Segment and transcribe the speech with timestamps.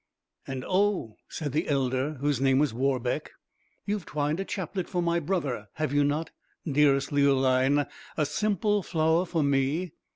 [0.47, 3.33] "And oh," said the elder, whose name was Warbeck,
[3.85, 6.31] "you have twined a chaplet for my brother; have you not,
[6.65, 7.85] dearest Leoline,
[8.17, 9.91] a simple flower for me?"